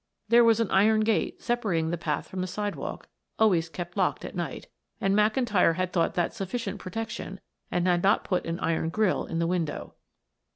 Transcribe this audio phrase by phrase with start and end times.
[0.29, 3.07] There was an iron gate separating the path from the sidewalk,
[3.37, 4.65] always kept locked at night,
[4.99, 7.39] and McIntyre had thought that sufficient protection
[7.69, 9.93] and had not put an iron grille in the window.